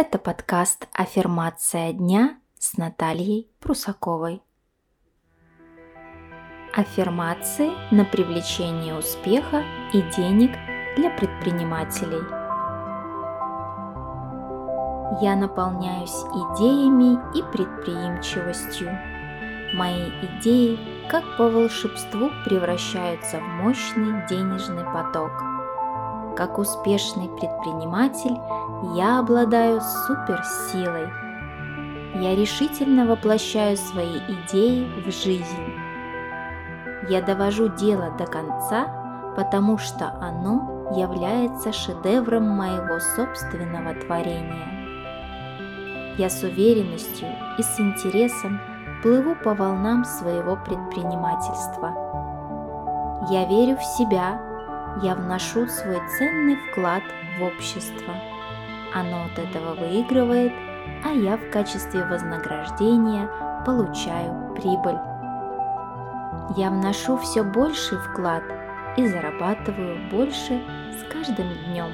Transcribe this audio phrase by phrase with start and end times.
[0.00, 4.40] Это подкаст «Аффирмация дня» с Натальей Прусаковой.
[6.72, 10.52] Аффирмации на привлечение успеха и денег
[10.96, 12.22] для предпринимателей.
[15.20, 18.96] Я наполняюсь идеями и предприимчивостью.
[19.74, 20.78] Мои идеи,
[21.10, 25.32] как по волшебству, превращаются в мощный денежный поток–
[26.38, 28.38] как успешный предприниматель
[28.94, 31.08] я обладаю суперсилой.
[32.14, 35.74] Я решительно воплощаю свои идеи в жизнь.
[37.08, 44.68] Я довожу дело до конца, потому что оно является шедевром моего собственного творения.
[46.18, 47.28] Я с уверенностью
[47.58, 48.60] и с интересом
[49.02, 51.92] плыву по волнам своего предпринимательства.
[53.28, 54.47] Я верю в себя
[55.02, 57.02] я вношу свой ценный вклад
[57.38, 58.14] в общество.
[58.94, 60.52] Оно от этого выигрывает,
[61.04, 63.28] а я в качестве вознаграждения
[63.64, 64.98] получаю прибыль.
[66.56, 68.42] Я вношу все больший вклад
[68.96, 71.90] и зарабатываю больше с каждым днем.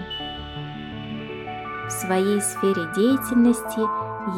[1.86, 3.80] В своей сфере деятельности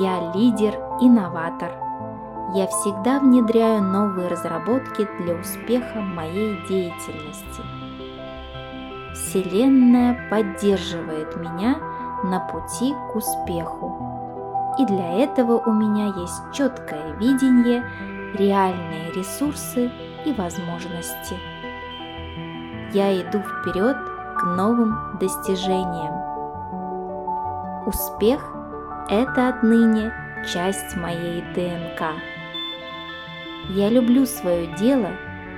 [0.01, 1.86] я лидер-инноватор.
[2.55, 7.63] Я всегда внедряю новые разработки для успеха моей деятельности–
[9.17, 11.77] Вселенная поддерживает меня
[12.23, 14.75] на пути к успеху.
[14.79, 17.83] И для этого у меня есть четкое видение,
[18.35, 19.91] реальные ресурсы
[20.27, 21.35] и возможности.
[22.93, 23.97] Я иду вперед
[24.39, 26.15] к новым достижениям.
[27.87, 28.55] Успех–
[29.09, 30.13] это отныне
[30.45, 32.13] часть моей ДНК.
[33.71, 35.11] Я люблю свое дело,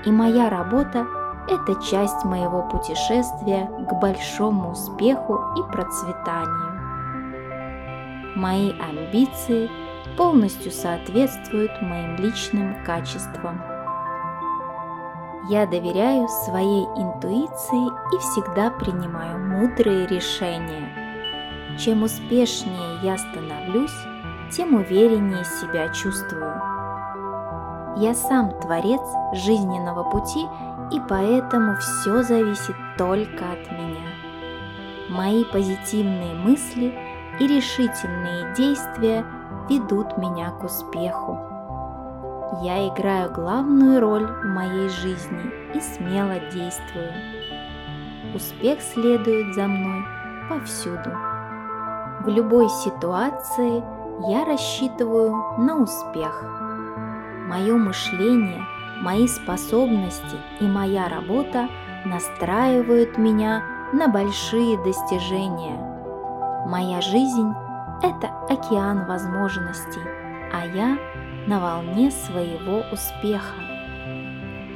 [0.05, 1.07] и моя работа–
[1.49, 6.79] это часть моего путешествия к большому успеху и процветанию.
[8.37, 9.71] Мои амбиции
[10.17, 13.61] полностью соответствуют моим личным качествам.
[15.49, 20.93] Я доверяю своей интуиции и всегда принимаю мудрые решения.
[21.79, 23.97] Чем успешнее я становлюсь,
[24.51, 26.55] тем увереннее себя чувствую.
[27.97, 29.01] Я сам творец
[29.33, 30.47] жизненного пути
[30.93, 34.07] и поэтому все зависит только от меня.
[35.09, 36.95] Мои позитивные мысли
[37.41, 39.25] и решительные действия
[39.69, 41.39] ведут меня к успеху.
[42.63, 47.13] Я играю главную роль в моей жизни и смело действую.
[48.35, 50.05] Успех следует за мной
[50.49, 51.11] повсюду.
[52.21, 53.83] В любой ситуации
[54.27, 56.43] я рассчитываю на успех.
[57.49, 58.65] Мое мышление–
[59.01, 61.69] Мои способности и моя работа
[62.05, 63.63] настраивают меня
[63.93, 65.79] на большие достижения.
[66.67, 67.55] Моя жизнь–
[68.03, 70.03] это океан возможностей,
[70.53, 70.99] а я
[71.47, 73.55] на волне своего успеха.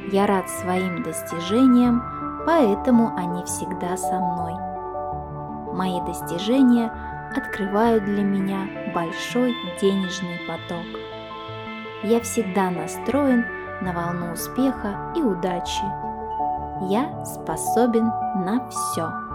[0.09, 2.01] Я рад своим достижениям,
[2.45, 4.53] поэтому они всегда со мной.
[5.73, 6.93] Мои достижения
[7.37, 10.85] открывают для меня большой денежный поток.
[12.03, 13.45] Я всегда настроен
[13.81, 15.83] на волну успеха и удачи.
[16.89, 18.07] Я способен
[18.45, 19.32] на все.